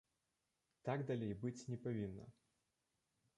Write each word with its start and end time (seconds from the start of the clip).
Так 0.89 0.99
далей 1.11 1.33
быць 1.43 1.67
не 1.73 1.77
павінна. 1.85 2.25